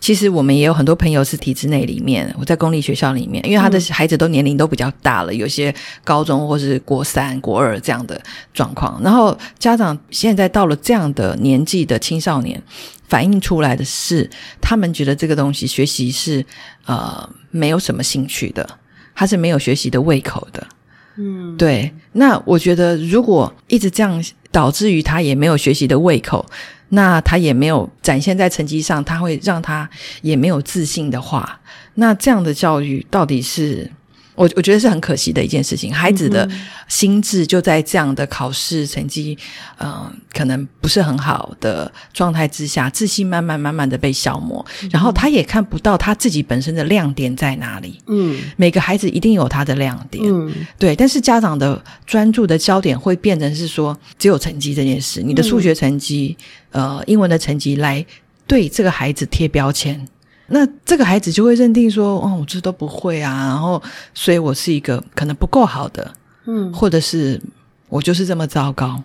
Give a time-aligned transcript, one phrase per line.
[0.00, 5.74] 其实我们也有很多朋友是体制内里面，我在公立学校里面，因为他的孩子都年龄都比较大了，有些
[6.04, 8.20] 高中或是国三、国二这样的
[8.54, 9.00] 状况。
[9.02, 12.62] 然后家长现在到了这样的年纪的青少年，
[13.08, 14.28] 反映出来的是，
[14.60, 16.44] 他们觉得这个东西学习是
[16.86, 18.68] 呃没有什么兴趣的，
[19.14, 20.66] 他是没有学习的胃口的。
[21.16, 21.92] 嗯，对。
[22.12, 26.46] 那我觉得如果一直这样，导致于他也没有学习的胃口。
[26.90, 29.88] 那他也没有展现在成绩上，他会让他
[30.22, 31.60] 也没有自信的话，
[31.96, 33.90] 那这样的教育到底是？
[34.38, 36.48] 我我觉得是很可惜的一件事情，孩子的
[36.86, 39.36] 心智就在这样的考试成绩，
[39.80, 47.98] 嗯，可能不是很好的状态之下，自信慢慢慢慢的被消磨，然后他也看不到他自己本身的亮点在哪里。
[48.06, 56.36] 嗯，每个孩子一定有他的亮点，嗯，对，但是家长的专注的焦点会变成是说，只有成绩这件事，你的数学成绩，
[56.70, 58.06] 呃，英文的成绩来
[58.46, 60.06] 对这个孩子贴标签。
[60.48, 63.82] 那这个孩子就会认定说，哦，我这都不会啊，然后
[64.14, 66.12] 所以我是一个可能不够好的，
[66.46, 67.40] 嗯，或者是
[67.88, 69.02] 我就是这么糟糕，